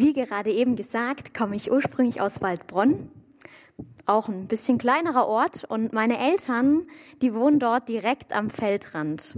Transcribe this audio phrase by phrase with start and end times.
[0.00, 3.10] Wie gerade eben gesagt, komme ich ursprünglich aus Waldbronn,
[4.06, 6.86] auch ein bisschen kleinerer Ort, und meine Eltern,
[7.20, 9.36] die wohnen dort direkt am Feldrand.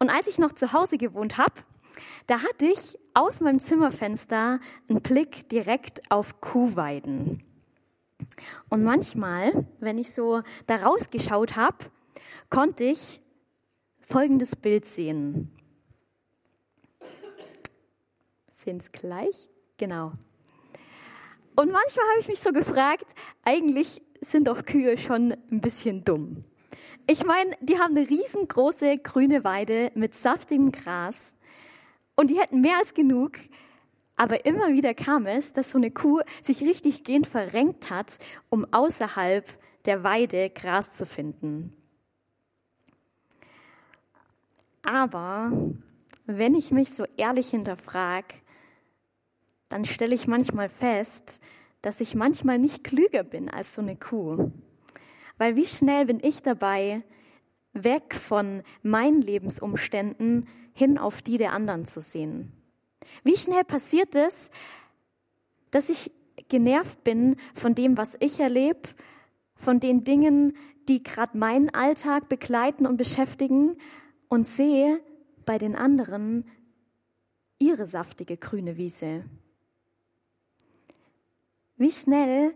[0.00, 1.54] Und als ich noch zu Hause gewohnt habe,
[2.26, 4.58] da hatte ich aus meinem Zimmerfenster
[4.88, 7.44] einen Blick direkt auf Kuhweiden.
[8.68, 11.78] Und manchmal, wenn ich so da rausgeschaut habe,
[12.50, 13.22] konnte ich
[14.00, 15.52] folgendes Bild sehen.
[18.56, 19.48] Sehen es gleich?
[19.78, 20.12] Genau.
[21.54, 23.06] Und manchmal habe ich mich so gefragt,
[23.44, 26.44] eigentlich sind doch Kühe schon ein bisschen dumm.
[27.06, 31.36] Ich meine, die haben eine riesengroße grüne Weide mit saftigem Gras
[32.16, 33.32] und die hätten mehr als genug.
[34.16, 38.18] Aber immer wieder kam es, dass so eine Kuh sich richtig gehend verrenkt hat,
[38.48, 39.46] um außerhalb
[39.84, 41.76] der Weide Gras zu finden.
[44.82, 45.52] Aber
[46.24, 48.34] wenn ich mich so ehrlich hinterfrage,
[49.68, 51.40] dann stelle ich manchmal fest,
[51.82, 54.50] dass ich manchmal nicht klüger bin als so eine Kuh.
[55.38, 57.02] Weil wie schnell bin ich dabei,
[57.72, 62.52] weg von meinen Lebensumständen hin auf die der anderen zu sehen?
[63.22, 64.50] Wie schnell passiert es,
[65.70, 66.10] dass ich
[66.48, 68.88] genervt bin von dem, was ich erlebe,
[69.54, 70.56] von den Dingen,
[70.88, 73.76] die gerade meinen Alltag begleiten und beschäftigen
[74.28, 75.00] und sehe
[75.44, 76.44] bei den anderen
[77.58, 79.24] ihre saftige grüne Wiese.
[81.76, 82.54] Wie schnell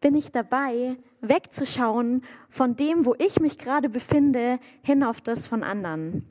[0.00, 5.62] bin ich dabei, wegzuschauen von dem, wo ich mich gerade befinde, hin auf das von
[5.62, 6.26] anderen.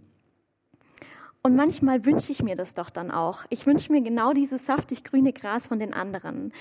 [1.42, 3.46] Und manchmal wünsche ich mir das doch dann auch.
[3.50, 6.52] Ich wünsche mir genau dieses saftig grüne Gras von den anderen.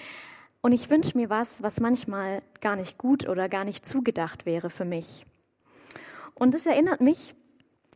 [0.60, 4.70] Und ich wünsche mir was, was manchmal gar nicht gut oder gar nicht zugedacht wäre
[4.70, 5.24] für mich.
[6.34, 7.34] Und das erinnert mich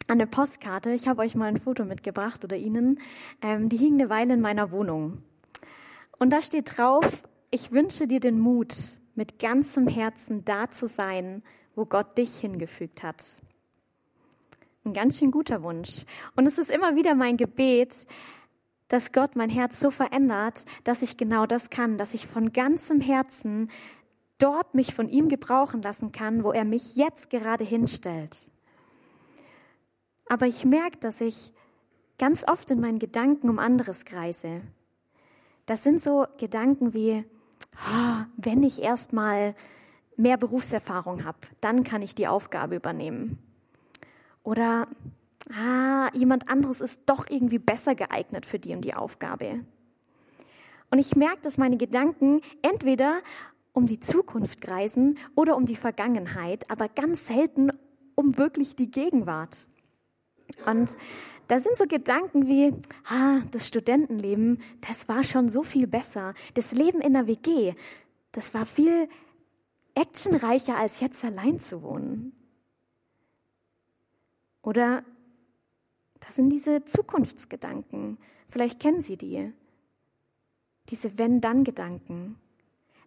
[0.08, 0.90] an eine Postkarte.
[0.90, 3.00] Ich habe euch mal ein Foto mitgebracht oder Ihnen.
[3.40, 5.22] Ähm, die hing eine Weile in meiner Wohnung.
[6.18, 7.22] Und da steht drauf,
[7.52, 8.74] ich wünsche dir den Mut,
[9.14, 11.42] mit ganzem Herzen da zu sein,
[11.74, 13.38] wo Gott dich hingefügt hat.
[14.84, 16.06] Ein ganz schön guter Wunsch.
[16.34, 18.06] Und es ist immer wieder mein Gebet,
[18.88, 23.00] dass Gott mein Herz so verändert, dass ich genau das kann, dass ich von ganzem
[23.00, 23.70] Herzen
[24.38, 28.50] dort mich von ihm gebrauchen lassen kann, wo er mich jetzt gerade hinstellt.
[30.26, 31.52] Aber ich merke, dass ich
[32.18, 34.62] ganz oft in meinen Gedanken um anderes kreise.
[35.66, 37.24] Das sind so Gedanken wie,
[38.36, 39.54] wenn ich erst mal
[40.16, 43.38] mehr Berufserfahrung habe, dann kann ich die Aufgabe übernehmen.
[44.42, 44.88] Oder
[45.50, 49.60] ah, jemand anderes ist doch irgendwie besser geeignet für die und die Aufgabe.
[50.90, 53.20] Und ich merke, dass meine Gedanken entweder
[53.72, 57.70] um die Zukunft kreisen oder um die Vergangenheit, aber ganz selten
[58.14, 59.68] um wirklich die Gegenwart.
[60.66, 60.90] Und
[61.52, 62.72] da sind so Gedanken wie,
[63.04, 66.32] ah, das Studentenleben, das war schon so viel besser.
[66.54, 67.74] Das Leben in der WG,
[68.32, 69.06] das war viel
[69.94, 72.32] actionreicher, als jetzt allein zu wohnen.
[74.62, 75.04] Oder
[76.20, 78.16] das sind diese Zukunftsgedanken.
[78.48, 79.52] Vielleicht kennen Sie die.
[80.88, 82.38] Diese Wenn-Dann-Gedanken.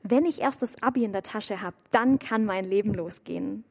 [0.04, 3.64] Wenn ich erst das Abi in der Tasche habe, dann kann mein Leben losgehen.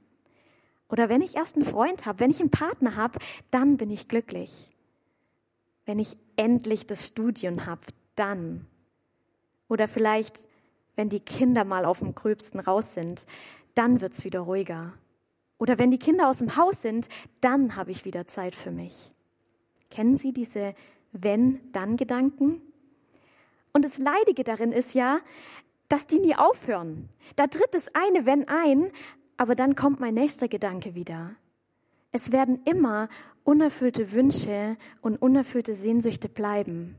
[0.88, 3.18] Oder wenn ich erst einen Freund habe, wenn ich einen Partner habe,
[3.50, 4.70] dann bin ich glücklich.
[5.86, 7.82] Wenn ich endlich das Studium habe,
[8.14, 8.66] dann.
[9.68, 10.46] Oder vielleicht,
[10.96, 13.26] wenn die Kinder mal auf dem Gröbsten raus sind,
[13.74, 14.92] dann wird es wieder ruhiger.
[15.58, 17.08] Oder wenn die Kinder aus dem Haus sind,
[17.40, 19.12] dann habe ich wieder Zeit für mich.
[19.90, 20.74] Kennen Sie diese
[21.12, 22.60] Wenn-Dann-Gedanken?
[23.72, 25.20] Und das Leidige darin ist ja,
[25.88, 27.08] dass die nie aufhören.
[27.36, 28.90] Da tritt das eine Wenn ein,
[29.44, 31.32] aber dann kommt mein nächster Gedanke wieder.
[32.12, 33.10] Es werden immer
[33.42, 36.96] unerfüllte Wünsche und unerfüllte Sehnsüchte bleiben.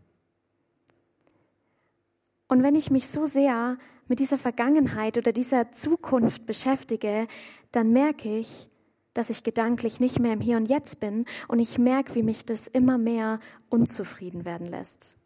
[2.48, 7.28] Und wenn ich mich so sehr mit dieser Vergangenheit oder dieser Zukunft beschäftige,
[7.72, 8.70] dann merke ich,
[9.16, 12.46] dass ich gedanklich nicht mehr im Hier und Jetzt bin und ich merke, wie mich
[12.46, 13.40] das immer mehr
[13.70, 15.18] unzufrieden werden lässt.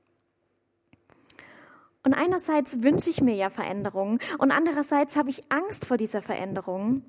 [2.03, 7.03] Und einerseits wünsche ich mir ja Veränderungen und andererseits habe ich Angst vor dieser Veränderung.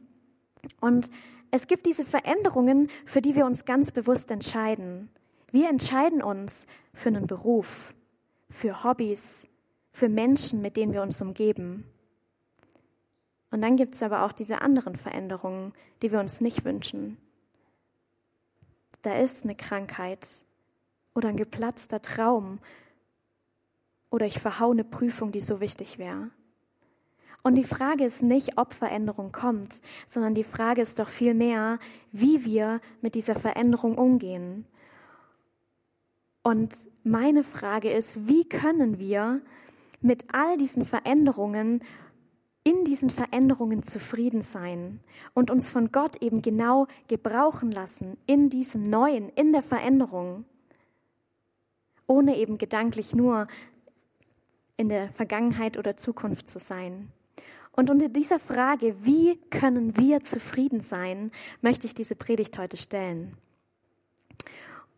[0.81, 1.11] Und
[1.53, 5.11] es gibt diese Veränderungen, für die wir uns ganz bewusst entscheiden.
[5.53, 7.95] Wir entscheiden uns für einen Beruf,
[8.49, 9.47] für Hobbys,
[9.93, 11.85] für Menschen, mit denen wir uns umgeben.
[13.51, 15.73] Und dann gibt es aber auch diese anderen Veränderungen,
[16.03, 17.17] die wir uns nicht wünschen.
[19.03, 20.45] Da ist eine Krankheit
[21.15, 22.61] oder ein geplatzter Traum
[24.11, 26.31] oder ich verhau eine Prüfung, die so wichtig wäre.
[27.43, 31.79] Und die Frage ist nicht, ob Veränderung kommt, sondern die Frage ist doch vielmehr,
[32.13, 34.67] wie wir mit dieser Veränderung umgehen.
[36.43, 39.41] Und meine Frage ist, wie können wir
[40.01, 41.83] mit all diesen Veränderungen
[42.63, 45.01] in diesen Veränderungen zufrieden sein
[45.33, 50.45] und uns von Gott eben genau gebrauchen lassen in diesem Neuen, in der Veränderung,
[52.07, 53.47] ohne eben gedanklich nur
[54.81, 57.13] in der Vergangenheit oder Zukunft zu sein.
[57.73, 63.37] Und unter dieser Frage, wie können wir zufrieden sein, möchte ich diese Predigt heute stellen.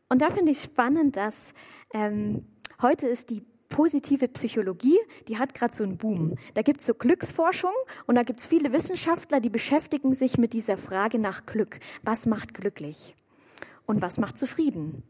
[0.08, 1.52] Und da finde ich spannend, dass
[1.93, 2.46] ähm,
[2.81, 6.37] heute ist die positive Psychologie, die hat gerade so einen Boom.
[6.55, 7.75] Da gibt es so Glücksforschung
[8.06, 11.81] und da gibt es viele Wissenschaftler, die beschäftigen sich mit dieser Frage nach Glück.
[12.05, 13.17] Was macht glücklich?
[13.87, 15.02] Und was macht zufrieden?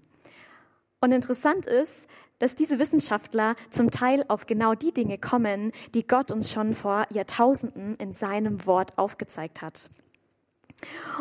[1.01, 2.07] Und interessant ist,
[2.43, 7.07] dass diese Wissenschaftler zum Teil auf genau die Dinge kommen, die Gott uns schon vor
[7.13, 9.89] Jahrtausenden in seinem Wort aufgezeigt hat.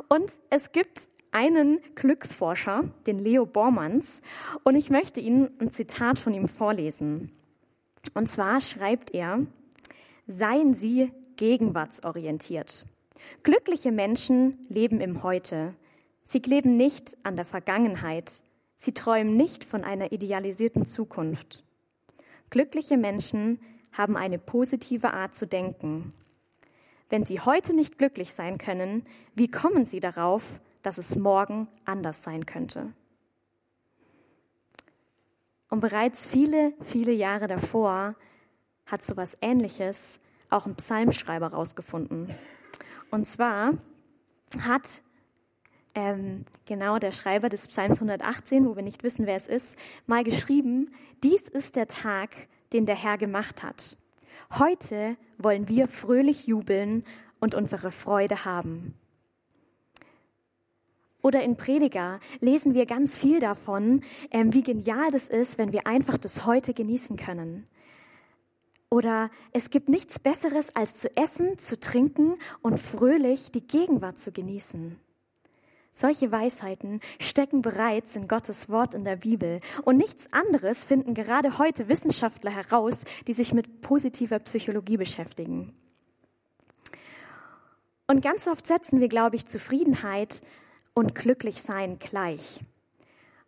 [0.07, 4.23] Und es gibt einen Glücksforscher, den Leo Bormanns,
[4.63, 7.31] und ich möchte Ihnen ein Zitat von ihm vorlesen.
[8.15, 9.45] Und zwar schreibt er,
[10.25, 12.87] seien Sie gegenwartsorientiert.
[13.43, 15.75] Glückliche Menschen leben im Heute.
[16.23, 18.41] Sie kleben nicht an der Vergangenheit.
[18.83, 21.63] Sie träumen nicht von einer idealisierten Zukunft.
[22.49, 23.59] Glückliche Menschen
[23.91, 26.15] haben eine positive Art zu denken.
[27.07, 29.05] Wenn sie heute nicht glücklich sein können,
[29.35, 32.91] wie kommen sie darauf, dass es morgen anders sein könnte.
[35.69, 38.15] Und bereits viele, viele Jahre davor
[38.87, 40.19] hat so etwas Ähnliches
[40.49, 42.33] auch ein Psalmschreiber herausgefunden.
[43.11, 43.73] Und zwar
[44.59, 45.03] hat
[45.95, 49.75] ähm, genau der Schreiber des Psalms 118, wo wir nicht wissen, wer es ist,
[50.07, 50.93] mal geschrieben,
[51.23, 52.29] dies ist der Tag,
[52.73, 53.97] den der Herr gemacht hat.
[54.57, 57.03] Heute wollen wir fröhlich jubeln
[57.39, 58.95] und unsere Freude haben.
[61.21, 64.01] Oder in Prediger lesen wir ganz viel davon,
[64.31, 67.67] ähm, wie genial das ist, wenn wir einfach das Heute genießen können.
[68.89, 74.31] Oder es gibt nichts Besseres, als zu essen, zu trinken und fröhlich die Gegenwart zu
[74.31, 74.99] genießen.
[75.93, 79.59] Solche Weisheiten stecken bereits in Gottes Wort in der Bibel.
[79.83, 85.73] Und nichts anderes finden gerade heute Wissenschaftler heraus, die sich mit positiver Psychologie beschäftigen.
[88.07, 90.41] Und ganz oft setzen wir, glaube ich, Zufriedenheit
[90.93, 92.59] und glücklich sein gleich.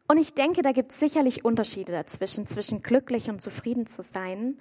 [0.08, 4.58] Und ich denke, da gibt es sicherlich Unterschiede dazwischen, zwischen glücklich und zufrieden zu sein.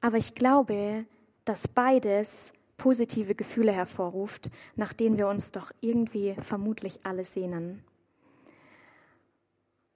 [0.00, 1.04] Aber ich glaube,
[1.44, 7.84] dass beides positive Gefühle hervorruft, nach denen wir uns doch irgendwie vermutlich alle sehnen.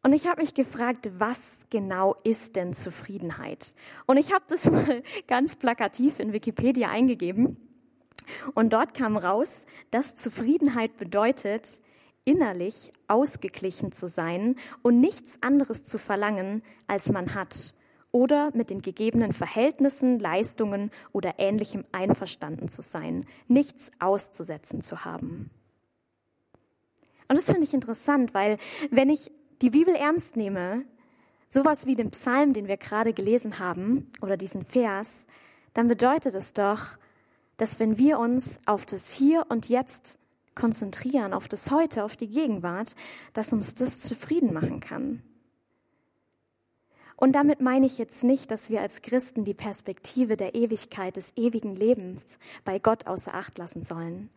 [0.02, 3.74] Und ich habe mich gefragt, was genau ist denn Zufriedenheit?
[4.06, 7.56] Und ich habe das mal ganz plakativ in Wikipedia eingegeben.
[8.54, 11.80] Und dort kam raus, dass Zufriedenheit bedeutet,
[12.24, 17.74] innerlich ausgeglichen zu sein und nichts anderes zu verlangen, als man hat,
[18.12, 25.50] oder mit den gegebenen Verhältnissen, Leistungen oder ähnlichem einverstanden zu sein, nichts auszusetzen zu haben.
[27.28, 28.58] Und das finde ich interessant, weil
[28.90, 29.32] wenn ich
[29.62, 30.84] die Bibel ernst nehme,
[31.48, 35.24] sowas wie den Psalm, den wir gerade gelesen haben, oder diesen Vers,
[35.72, 36.98] dann bedeutet es doch,
[37.56, 40.18] dass wenn wir uns auf das Hier und Jetzt
[40.54, 42.94] konzentrieren, auf das Heute, auf die Gegenwart,
[43.32, 45.22] dass uns das zufrieden machen kann.
[47.22, 51.32] Und damit meine ich jetzt nicht, dass wir als Christen die Perspektive der Ewigkeit, des
[51.36, 52.20] ewigen Lebens
[52.64, 54.28] bei Gott außer Acht lassen sollen,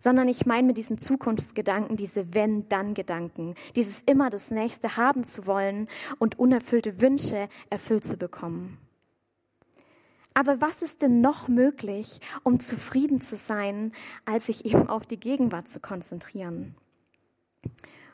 [0.00, 5.86] sondern ich meine mit diesen Zukunftsgedanken diese Wenn-Dann-Gedanken, dieses immer das Nächste haben zu wollen
[6.18, 8.78] und unerfüllte Wünsche erfüllt zu bekommen.
[10.34, 13.92] Aber was ist denn noch möglich, um zufrieden zu sein,
[14.24, 16.74] als sich eben auf die Gegenwart zu konzentrieren?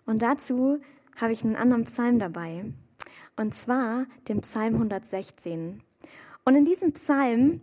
[0.05, 0.79] Und dazu
[1.17, 2.67] habe ich einen anderen Psalm dabei.
[3.41, 5.83] Und zwar den Psalm 116.
[6.45, 7.63] Und in diesem Psalm,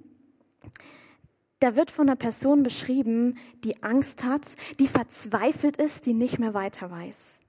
[1.59, 6.55] da wird von einer Person beschrieben, die Angst hat, die verzweifelt ist, die nicht mehr
[6.55, 7.41] weiter weiß.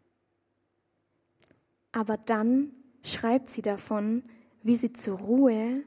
[1.92, 4.23] Aber dann schreibt sie davon,
[4.62, 5.82] wie sie zur Ruhe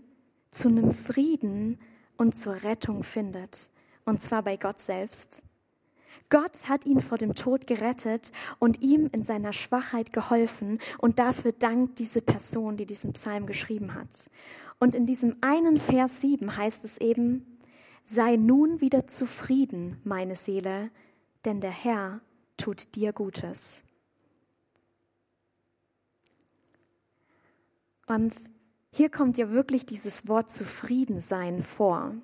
[0.50, 1.78] zu einem Frieden
[2.18, 3.70] und zur Rettung findet.
[4.04, 5.44] Und zwar bei Gott selbst.
[6.32, 10.80] Gott hat ihn vor dem Tod gerettet und ihm in seiner Schwachheit geholfen.
[10.98, 14.32] Und dafür dankt diese Person, die diesen Psalm geschrieben hat.
[14.80, 17.60] Und in diesem einen Vers 7 heißt es eben,
[18.06, 20.90] sei nun wieder zufrieden, meine Seele,
[21.46, 22.22] denn der Herr
[22.58, 23.84] tut dir Gutes.
[28.08, 28.34] Und
[28.92, 32.16] hier kommt ja wirklich dieses Wort Zufriedensein vor.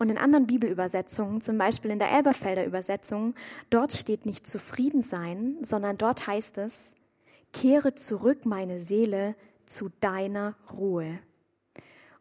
[0.00, 3.34] Und in anderen Bibelübersetzungen, zum Beispiel in der Elberfelder Übersetzung,
[3.68, 6.92] dort steht nicht Zufriedensein, sondern dort heißt es
[7.52, 9.34] kehre zurück meine Seele
[9.66, 11.18] zu deiner Ruhe.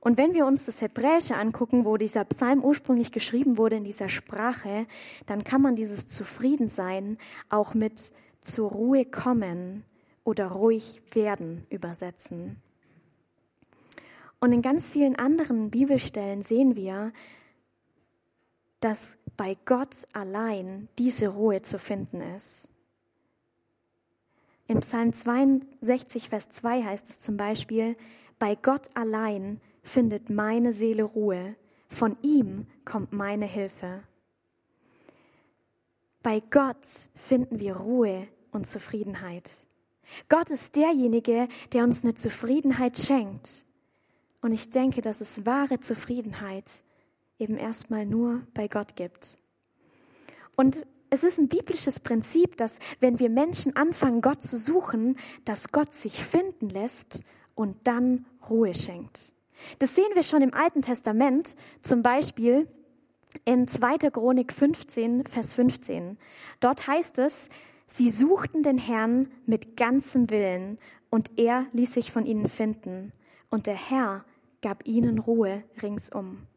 [0.02, 4.10] Und wenn wir uns das Hebräische angucken, wo dieser Psalm ursprünglich geschrieben wurde in dieser
[4.10, 4.86] Sprache,
[5.26, 7.18] dann kann man dieses Zufriedensein
[7.50, 9.86] auch mit zur Ruhe kommen
[10.24, 12.58] oder ruhig werden übersetzen.
[14.40, 17.12] Und in ganz vielen anderen Bibelstellen sehen wir,
[18.80, 22.70] dass bei Gott allein diese Ruhe zu finden ist.
[24.68, 27.96] Im Psalm 62, Vers 2 heißt es zum Beispiel,
[28.38, 31.56] bei Gott allein findet meine Seele Ruhe,
[31.88, 34.04] von ihm kommt meine Hilfe.
[36.22, 39.50] Bei Gott finden wir Ruhe und Zufriedenheit.
[40.28, 43.66] Gott ist derjenige, der uns eine Zufriedenheit schenkt.
[44.42, 46.84] Und ich denke, dass es wahre Zufriedenheit
[47.40, 49.40] eben erstmal nur bei Gott gibt.
[50.56, 55.72] Und es ist ein biblisches Prinzip, dass wenn wir Menschen anfangen, Gott zu suchen, dass
[55.72, 57.24] Gott sich finden lässt
[57.56, 59.34] und dann Ruhe schenkt.
[59.80, 62.68] Das sehen wir schon im Alten Testament, zum Beispiel
[63.46, 64.10] in 2.
[64.12, 66.18] Chronik 15, Vers 15.
[66.60, 67.50] Dort heißt es,
[67.88, 70.78] sie suchten den Herrn mit ganzem Willen
[71.10, 73.12] und er ließ sich von ihnen finden
[73.50, 74.26] und der Herr
[74.62, 76.49] gab ihnen Ruhe ringsum.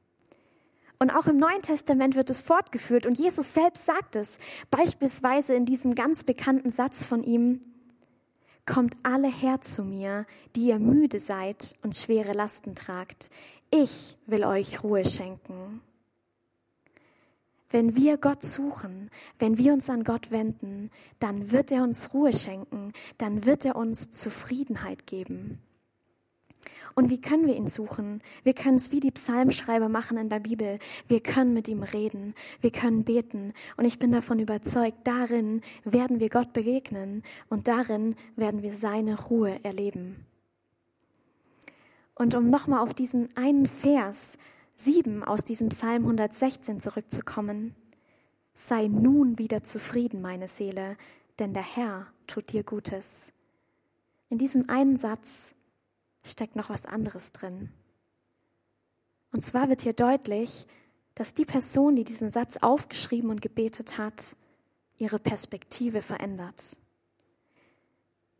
[1.03, 4.39] Und auch im Neuen Testament wird es fortgeführt und Jesus selbst sagt es,
[4.71, 7.61] beispielsweise in diesem ganz bekannten Satz von ihm,
[8.67, 13.31] Kommt alle her zu mir, die ihr müde seid und schwere Lasten tragt.
[13.73, 15.81] Ich will euch Ruhe schenken.
[17.71, 22.33] Wenn wir Gott suchen, wenn wir uns an Gott wenden, dann wird er uns Ruhe
[22.33, 25.59] schenken, dann wird er uns Zufriedenheit geben.
[26.95, 28.23] Und wie können wir ihn suchen?
[28.43, 30.79] Wir können es wie die Psalmschreiber machen in der Bibel.
[31.09, 32.35] Wir können mit ihm reden.
[32.61, 33.55] Wir können beten.
[33.77, 39.21] Und ich bin davon überzeugt, darin werden wir Gott begegnen und darin werden wir seine
[39.21, 40.27] Ruhe erleben.
[42.15, 44.37] Und um nochmal auf diesen einen Vers
[44.77, 47.75] 7 aus diesem Psalm 116 zurückzukommen.
[48.55, 50.97] Sei nun wieder zufrieden, meine Seele,
[51.39, 53.33] denn der Herr tut dir Gutes.
[54.29, 55.55] In diesem einen Satz
[56.23, 57.71] steckt noch was anderes drin.
[59.33, 60.67] Und zwar wird hier deutlich,
[61.15, 64.37] dass die Person, die diesen Satz aufgeschrieben und gebetet hat,
[64.99, 66.77] ihre Perspektive verändert.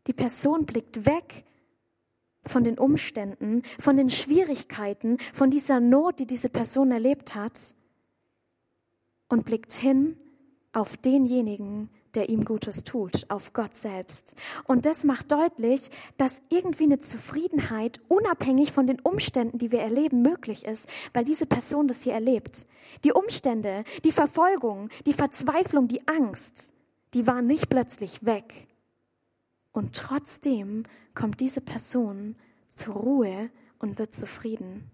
[0.07, 1.45] Die Person blickt weg
[2.45, 7.73] von den Umständen, von den Schwierigkeiten, von dieser Not, die diese Person erlebt hat
[9.29, 10.17] und blickt hin
[10.73, 14.35] auf denjenigen, der ihm Gutes tut, auf Gott selbst.
[14.65, 20.21] Und das macht deutlich, dass irgendwie eine Zufriedenheit unabhängig von den Umständen, die wir erleben,
[20.21, 22.67] möglich ist, weil diese Person das hier erlebt.
[23.03, 26.71] Die Umstände, die Verfolgung, die Verzweiflung, die Angst,
[27.13, 28.67] die waren nicht plötzlich weg.
[29.71, 30.83] Und trotzdem
[31.15, 32.35] kommt diese Person
[32.69, 34.89] zur Ruhe und wird zufrieden.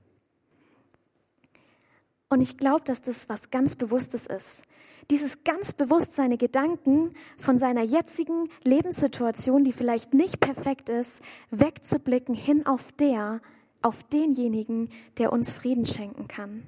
[2.29, 4.63] Und ich glaube, dass das was ganz Bewusstes ist
[5.11, 12.35] dieses ganz bewusst seine Gedanken von seiner jetzigen Lebenssituation, die vielleicht nicht perfekt ist, wegzublicken
[12.35, 13.41] hin auf der,
[13.81, 16.67] auf denjenigen, der uns Frieden schenken kann.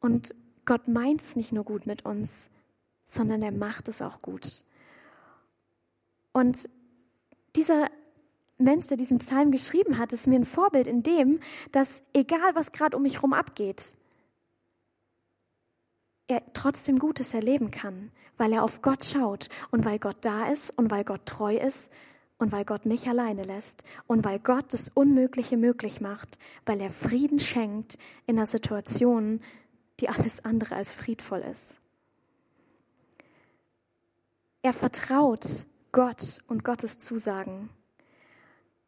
[0.00, 0.34] Und
[0.66, 2.50] Gott meint es nicht nur gut mit uns,
[3.06, 4.64] sondern er macht es auch gut.
[6.32, 6.68] Und
[7.54, 7.88] dieser
[8.58, 11.40] Mensch, der diesen Psalm geschrieben hat, ist mir ein Vorbild in dem,
[11.72, 13.96] dass egal was gerade um mich herum abgeht,
[16.28, 20.76] er trotzdem Gutes erleben kann, weil er auf Gott schaut und weil Gott da ist
[20.76, 21.90] und weil Gott treu ist
[22.38, 26.90] und weil Gott nicht alleine lässt und weil Gott das Unmögliche möglich macht, weil er
[26.90, 29.40] Frieden schenkt in einer Situation,
[30.00, 31.78] die alles andere als friedvoll ist.
[34.62, 37.70] Er vertraut Gott und Gottes Zusagen.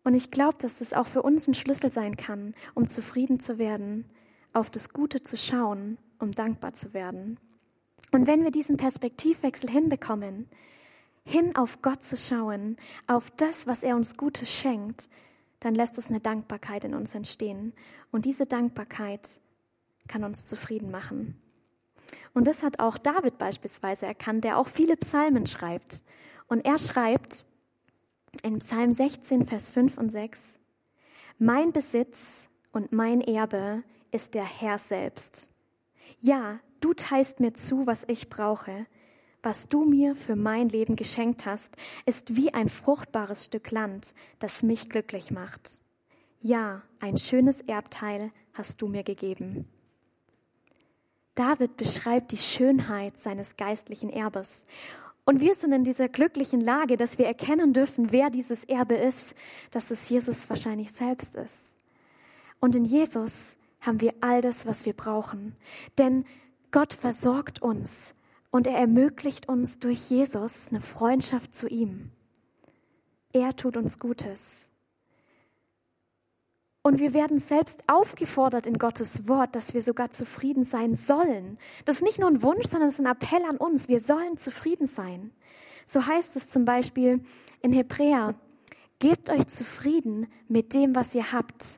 [0.04, 3.58] Und ich glaube, dass das auch für uns ein Schlüssel sein kann, um zufrieden zu
[3.58, 4.04] werden,
[4.52, 7.38] auf das Gute zu schauen um dankbar zu werden.
[8.12, 10.48] Und wenn wir diesen Perspektivwechsel hinbekommen,
[11.24, 15.08] hin auf Gott zu schauen, auf das, was er uns Gutes schenkt,
[15.60, 17.74] dann lässt es eine Dankbarkeit in uns entstehen.
[18.10, 19.40] Und diese Dankbarkeit
[20.06, 21.40] kann uns zufrieden machen.
[22.32, 26.02] Und das hat auch David beispielsweise erkannt, der auch viele Psalmen schreibt.
[26.46, 27.44] Und er schreibt
[28.42, 30.58] in Psalm 16, Vers 5 und 6,
[31.38, 33.82] Mein Besitz und mein Erbe
[34.12, 35.50] ist der Herr selbst.
[36.20, 38.86] Ja, du teilst mir zu, was ich brauche.
[39.42, 44.62] Was du mir für mein Leben geschenkt hast, ist wie ein fruchtbares Stück Land, das
[44.62, 45.80] mich glücklich macht.
[46.40, 49.68] Ja, ein schönes Erbteil hast du mir gegeben.
[51.36, 54.66] David beschreibt die Schönheit seines geistlichen Erbes.
[55.24, 59.36] Und wir sind in dieser glücklichen Lage, dass wir erkennen dürfen, wer dieses Erbe ist,
[59.70, 61.76] dass es Jesus wahrscheinlich selbst ist.
[62.60, 65.56] Und in Jesus haben wir all das, was wir brauchen.
[65.98, 66.24] Denn
[66.70, 68.14] Gott versorgt uns
[68.50, 72.10] und er ermöglicht uns durch Jesus eine Freundschaft zu ihm.
[73.32, 74.66] Er tut uns Gutes.
[76.82, 81.58] Und wir werden selbst aufgefordert in Gottes Wort, dass wir sogar zufrieden sein sollen.
[81.84, 83.88] Das ist nicht nur ein Wunsch, sondern es ist ein Appell an uns.
[83.88, 85.30] Wir sollen zufrieden sein.
[85.86, 87.22] So heißt es zum Beispiel
[87.60, 88.34] in Hebräer,
[89.00, 91.77] gebt euch zufrieden mit dem, was ihr habt.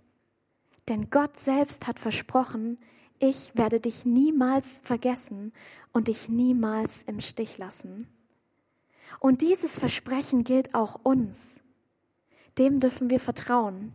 [0.88, 2.78] Denn Gott selbst hat versprochen,
[3.18, 5.52] ich werde dich niemals vergessen
[5.92, 8.08] und dich niemals im Stich lassen.
[9.18, 11.60] Und dieses Versprechen gilt auch uns.
[12.58, 13.94] Dem dürfen wir vertrauen.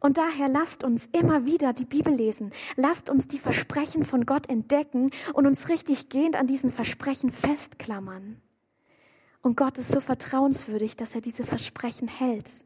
[0.00, 2.52] Und daher lasst uns immer wieder die Bibel lesen.
[2.76, 8.40] Lasst uns die Versprechen von Gott entdecken und uns richtig gehend an diesen Versprechen festklammern.
[9.42, 12.64] Und Gott ist so vertrauenswürdig, dass er diese Versprechen hält.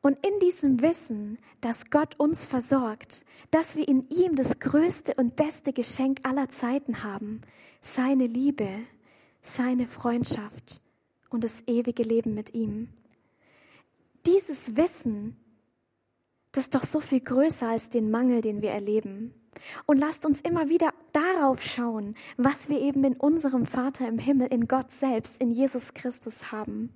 [0.00, 5.36] Und in diesem Wissen, dass Gott uns versorgt, dass wir in ihm das größte und
[5.36, 7.42] beste Geschenk aller Zeiten haben,
[7.80, 8.68] seine Liebe,
[9.42, 10.80] seine Freundschaft
[11.30, 12.88] und das ewige Leben mit ihm,
[14.24, 15.36] dieses Wissen,
[16.52, 19.34] das ist doch so viel größer als den Mangel, den wir erleben.
[19.86, 24.48] Und lasst uns immer wieder darauf schauen, was wir eben in unserem Vater im Himmel,
[24.48, 26.92] in Gott selbst, in Jesus Christus haben.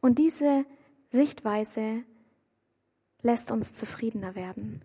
[0.00, 0.64] Und diese
[1.14, 2.02] Sichtweise
[3.22, 4.82] lässt uns zufriedener werden.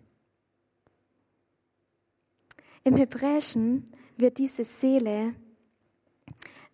[2.84, 5.34] Im Hebräischen wird diese Seele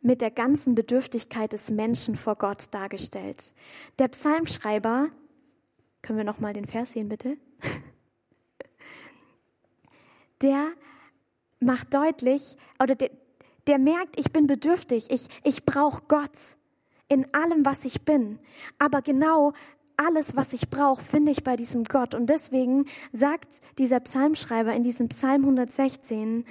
[0.02, 3.54] mit der ganzen Bedürftigkeit des Menschen vor Gott dargestellt.
[3.98, 5.08] Der Psalmschreiber,
[6.02, 7.38] können wir noch mal den Vers sehen, bitte?
[10.42, 10.70] Der
[11.60, 13.10] macht deutlich, oder der,
[13.66, 16.36] der merkt, ich bin bedürftig, ich, ich brauche Gott
[17.08, 18.38] in allem, was ich bin.
[18.78, 19.52] Aber genau
[19.96, 22.14] alles, was ich brauche, finde ich bei diesem Gott.
[22.14, 26.44] Und deswegen sagt dieser Psalmschreiber in diesem Psalm 116,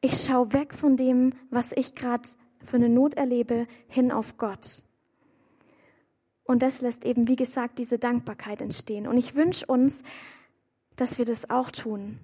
[0.00, 2.28] ich schaue weg von dem, was ich gerade
[2.62, 4.82] für eine Not erlebe, hin auf Gott.
[6.44, 9.06] Und das lässt eben, wie gesagt, diese Dankbarkeit entstehen.
[9.06, 10.02] Und ich wünsche uns,
[10.96, 12.18] dass wir das auch tun.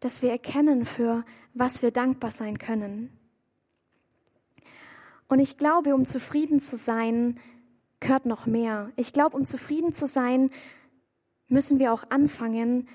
[0.00, 3.16] Dass wir erkennen, für was wir dankbar sein können.
[5.28, 7.38] Und ich glaube, um zufrieden zu sein,
[8.00, 8.90] gehört noch mehr.
[8.96, 10.50] Ich glaube, um zufrieden zu sein,
[11.48, 12.88] müssen wir auch anfangen,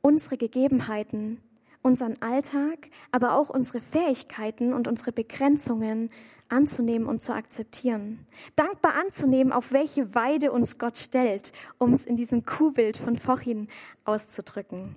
[0.00, 1.40] unsere Gegebenheiten
[1.84, 6.10] unseren Alltag, aber auch unsere Fähigkeiten und unsere Begrenzungen
[6.48, 8.26] anzunehmen und zu akzeptieren.
[8.56, 13.68] Dankbar anzunehmen, auf welche Weide uns Gott stellt, um es in diesem Kuhbild von vorhin
[14.04, 14.96] auszudrücken.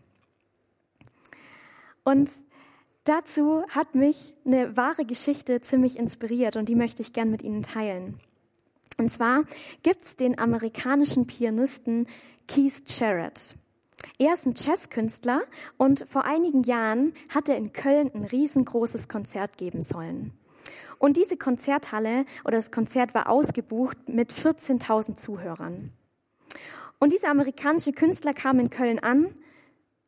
[2.06, 2.30] Und
[3.08, 7.63] dazu hat mich eine wahre Geschichte ziemlich inspiriert und die möchte ich gern mit Ihnen
[7.63, 8.20] teilen.
[8.98, 9.43] Und zwar
[9.84, 12.08] gibt es den amerikanischen Pianisten
[12.48, 13.56] Keith Jarrett.
[14.20, 15.41] Er ist ein Jazzkünstler
[15.78, 20.34] und vor einigen Jahren hat er in Köln ein riesengroßes Konzert geben sollen.
[21.00, 25.91] Und diese Konzerthalle oder das Konzert war ausgebucht mit 14.000 Zuhörern.
[27.00, 29.36] Und dieser amerikanische Künstler kam in Köln an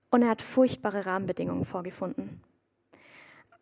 [0.10, 2.42] und er hat furchtbare Rahmenbedingungen vorgefunden.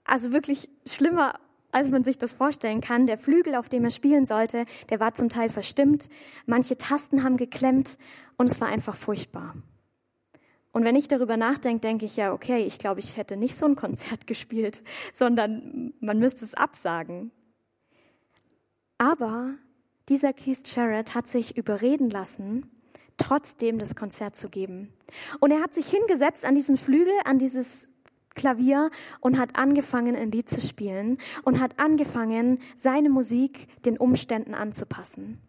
[0.08, 1.36] Also wirklich schlimmer,
[1.72, 3.06] als man sich das vorstellen kann.
[3.06, 6.10] Der Flügel, auf dem er spielen sollte, der war zum Teil verstimmt.
[6.46, 7.98] Manche Tasten haben geklemmt
[8.38, 9.54] und es war einfach furchtbar.
[10.72, 13.66] Und wenn ich darüber nachdenke, denke ich ja, okay, ich glaube, ich hätte nicht so
[13.66, 17.32] ein Konzert gespielt, sondern man müsste es absagen.
[18.98, 19.56] Aber
[20.10, 22.72] dieser Keith Jarrett hat sich überreden lassen,
[23.18, 24.94] trotzdem das Konzert zu geben.
[25.40, 27.90] Und er hat sich hingesetzt an diesen Flügel, an dieses
[28.38, 34.54] Klavier und hat angefangen, ein Lied zu spielen und hat angefangen, seine Musik den Umständen
[34.54, 35.42] anzupassen.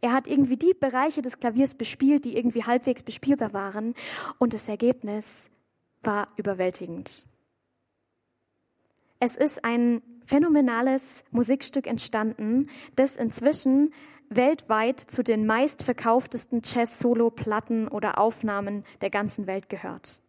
[0.00, 3.94] Er hat irgendwie die Bereiche des Klaviers bespielt, die irgendwie halbwegs bespielbar waren.
[4.38, 5.48] Und das Ergebnis
[6.02, 7.24] war überwältigend.
[9.20, 13.92] Es ist ein phänomenales Musikstück entstanden, das inzwischen
[14.28, 20.20] weltweit zu den meistverkauftesten Jazz-Solo-Platten oder Aufnahmen der ganzen Welt gehört.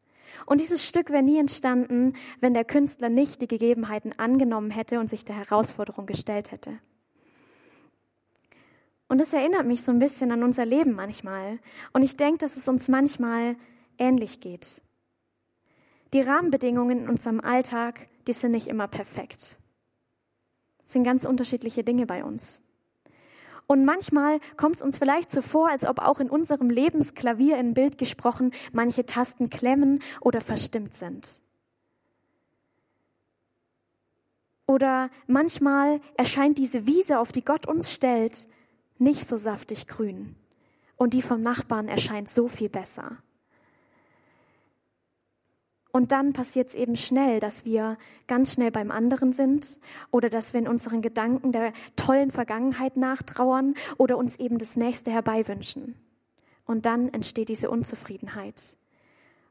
[0.46, 5.10] Und dieses Stück wäre nie entstanden, wenn der Künstler nicht die Gegebenheiten angenommen hätte und
[5.10, 6.80] sich der Herausforderung gestellt hätte.
[9.08, 11.60] Und es erinnert mich so ein bisschen an unser Leben manchmal.
[11.92, 13.56] Und ich denke, dass es uns manchmal
[14.00, 14.82] ähnlich geht.
[16.14, 19.58] Die Rahmenbedingungen in unserem Alltag, die sind nicht immer perfekt.
[20.86, 22.63] Es sind ganz unterschiedliche Dinge bei uns.
[23.68, 27.74] Und manchmal kommt es uns vielleicht so vor, als ob auch in unserem Lebensklavier in
[27.74, 31.42] Bild gesprochen manche Tasten klemmen oder verstimmt sind.
[34.66, 38.48] Oder manchmal erscheint diese Wiese, auf die Gott uns stellt,
[38.98, 40.36] nicht so saftig grün.
[40.96, 43.18] Und die vom Nachbarn erscheint so viel besser.
[45.96, 49.80] Und dann passiert es eben schnell, dass wir ganz schnell beim anderen sind
[50.10, 55.12] oder dass wir in unseren Gedanken der tollen Vergangenheit nachtrauern oder uns eben das Nächste
[55.12, 55.94] herbeiwünschen.
[56.66, 58.76] Und dann entsteht diese Unzufriedenheit.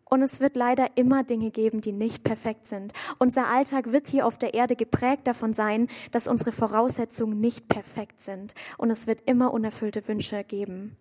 [0.05, 2.93] Und es wird leider immer Dinge geben, die nicht perfekt sind.
[3.21, 8.21] Unser Alltag wird hier auf der Erde geprägt davon sein, dass unsere Voraussetzungen nicht perfekt
[8.21, 8.55] sind.
[8.79, 10.97] Und es wird immer unerfüllte Wünsche geben.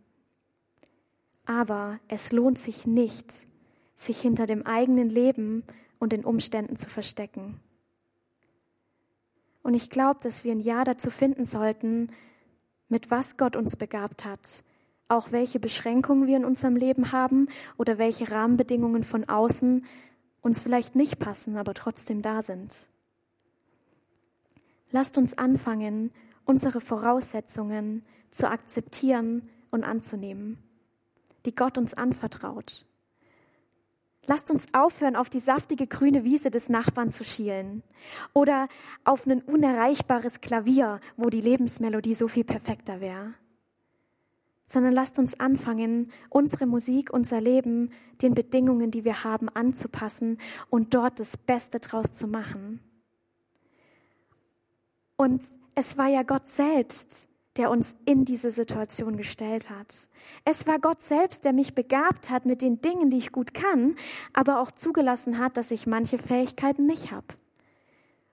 [1.48, 3.48] Aber es lohnt sich nicht,
[4.02, 5.64] sich hinter dem eigenen Leben
[6.00, 7.60] und den Umständen zu verstecken.
[9.64, 12.12] Und ich glaube, dass wir ein Ja dazu finden sollten,
[12.90, 14.64] mit was Gott uns begabt hat,
[15.08, 19.86] auch welche Beschränkungen wir in unserem Leben haben oder welche Rahmenbedingungen von außen
[20.42, 22.88] uns vielleicht nicht passen, aber trotzdem da sind.
[24.90, 26.12] Lasst uns anfangen,
[26.46, 30.58] unsere Voraussetzungen zu akzeptieren und anzunehmen,
[31.46, 32.86] die Gott uns anvertraut.
[34.28, 37.82] Lasst uns aufhören, auf die saftige grüne Wiese des Nachbarn zu schielen
[38.34, 38.68] oder
[39.04, 43.34] auf ein unerreichbares Klavier, wo die Lebensmelodie so viel perfekter wäre.
[44.68, 50.38] Sondern lasst uns anfangen, unsere Musik, unser Leben den Bedingungen, die wir haben, anzupassen
[50.70, 52.80] und dort das Beste draus zu machen.
[55.18, 55.44] Und
[55.76, 60.10] es war ja Gott selbst, der uns in diese Situation gestellt hat.
[60.46, 63.96] Es war Gott selbst, der mich begabt hat mit den Dingen, die ich gut kann,
[64.34, 67.28] aber auch zugelassen hat, dass ich manche Fähigkeiten nicht habe.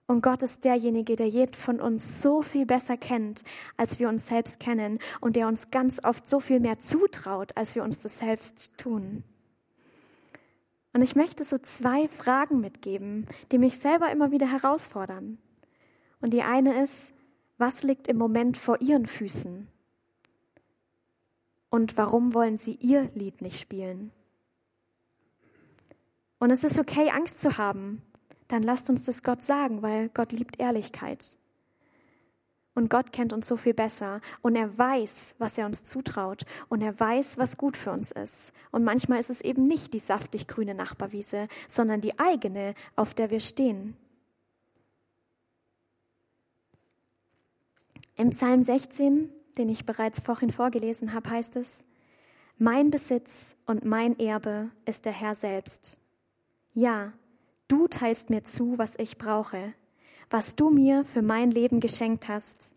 [0.07, 3.44] Und Gott ist derjenige, der jeden von uns so viel besser kennt,
[3.76, 7.74] als wir uns selbst kennen und der uns ganz oft so viel mehr zutraut, als
[7.74, 9.22] wir uns das selbst tun.
[10.94, 15.37] Und ich möchte so zwei Fragen mitgeben, die mich selber immer wieder herausfordern.
[16.22, 17.12] Und die eine ist,
[17.58, 19.68] was liegt im Moment vor ihren Füßen?
[21.70, 24.10] Und warum wollen sie ihr Lied nicht spielen?
[26.38, 28.02] Und es ist okay, Angst zu haben.
[28.46, 31.36] Dann lasst uns das Gott sagen, weil Gott liebt Ehrlichkeit.
[32.74, 36.80] Und Gott kennt uns so viel besser und er weiß, was er uns zutraut und
[36.80, 38.52] er weiß, was gut für uns ist.
[38.70, 43.30] Und manchmal ist es eben nicht die saftig grüne Nachbarwiese, sondern die eigene, auf der
[43.30, 43.96] wir stehen.
[48.18, 51.85] Im Psalm 16, den ich bereits vorhin vorgelesen habe, heißt es,
[52.59, 55.98] Mein Besitz und mein Erbe ist der Herr selbst.
[56.74, 57.12] Ja,
[57.68, 59.72] du teilst mir zu, was ich brauche.
[60.31, 62.74] Was du mir für mein Leben geschenkt hast,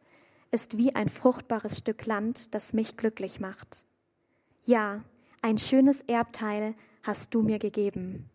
[0.52, 3.84] ist wie ein fruchtbares Stück Land, das mich glücklich macht.
[4.64, 5.04] Ja,
[5.42, 8.30] ein schönes Erbteil hast du mir gegeben.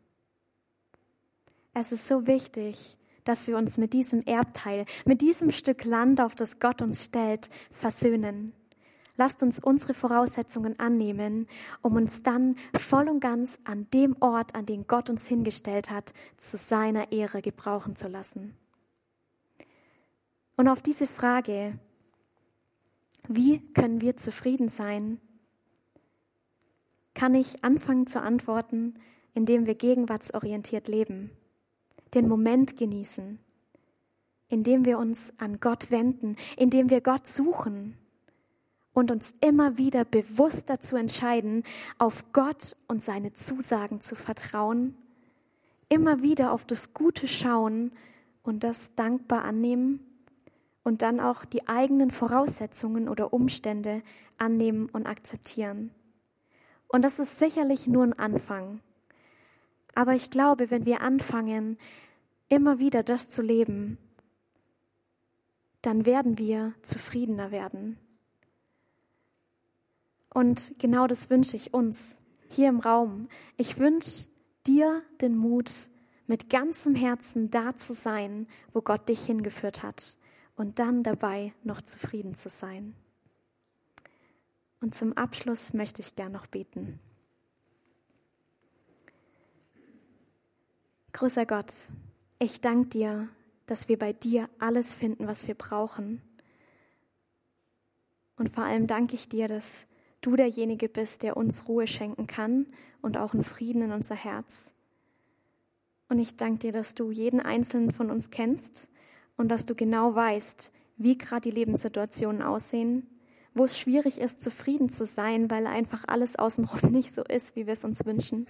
[1.72, 6.34] Es ist so wichtig, dass wir uns mit diesem Erbteil, mit diesem Stück Land, auf
[6.34, 8.52] das Gott uns stellt, versöhnen.
[9.18, 11.46] Lasst uns unsere Voraussetzungen annehmen,
[11.82, 16.12] um uns dann voll und ganz an dem Ort, an den Gott uns hingestellt hat,
[16.36, 18.56] zu seiner Ehre gebrauchen zu lassen.
[20.56, 21.78] Und auf diese Frage,
[23.26, 25.20] wie können wir zufrieden sein,
[27.14, 28.94] kann ich anfangen zu antworten,
[29.34, 31.30] indem wir gegenwartsorientiert leben
[32.14, 33.38] den Moment genießen,
[34.48, 37.96] indem wir uns an Gott wenden, indem wir Gott suchen
[38.92, 41.64] und uns immer wieder bewusst dazu entscheiden,
[41.98, 44.96] auf Gott und seine Zusagen zu vertrauen,
[45.88, 47.92] immer wieder auf das Gute schauen
[48.42, 50.00] und das dankbar annehmen
[50.82, 54.02] und dann auch die eigenen Voraussetzungen oder Umstände
[54.38, 55.90] annehmen und akzeptieren.
[56.88, 58.80] Und das ist sicherlich nur ein Anfang.
[59.96, 61.78] Aber ich glaube, wenn wir anfangen,
[62.50, 63.96] immer wieder das zu leben,
[65.80, 67.98] dann werden wir zufriedener werden.
[70.28, 72.18] Und genau das wünsche ich uns
[72.50, 73.28] hier im Raum.
[73.56, 74.26] Ich wünsche
[74.66, 75.70] dir den Mut,
[76.26, 80.18] mit ganzem Herzen da zu sein, wo Gott dich hingeführt hat
[80.56, 82.94] und dann dabei noch zufrieden zu sein.
[84.82, 87.00] Und zum Abschluss möchte ich gern noch beten.
[91.16, 91.72] Großer Gott,
[92.38, 93.28] ich danke dir,
[93.64, 96.20] dass wir bei dir alles finden, was wir brauchen.
[98.36, 99.86] Und vor allem danke ich dir, dass
[100.20, 102.66] du derjenige bist, der uns Ruhe schenken kann
[103.00, 104.74] und auch einen Frieden in unser Herz.
[106.10, 108.86] Und ich danke dir, dass du jeden einzelnen von uns kennst
[109.38, 113.06] und dass du genau weißt, wie gerade die Lebenssituationen aussehen,
[113.54, 117.66] wo es schwierig ist, zufrieden zu sein, weil einfach alles außenrum nicht so ist, wie
[117.66, 118.46] wir es uns wünschen.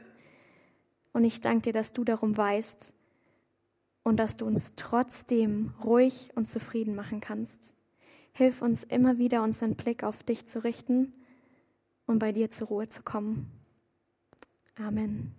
[1.16, 2.92] Und ich danke dir, dass du darum weißt
[4.02, 7.72] und dass du uns trotzdem ruhig und zufrieden machen kannst.
[8.34, 11.14] Hilf uns immer wieder, unseren Blick auf dich zu richten
[12.04, 13.50] und bei dir zur Ruhe zu kommen.
[14.74, 15.34] Amen.